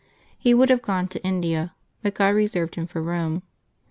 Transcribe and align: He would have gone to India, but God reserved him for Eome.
He 0.35 0.55
would 0.55 0.71
have 0.71 0.81
gone 0.81 1.07
to 1.09 1.23
India, 1.23 1.75
but 2.01 2.15
God 2.15 2.29
reserved 2.29 2.73
him 2.73 2.87
for 2.87 3.03
Eome. 3.03 3.43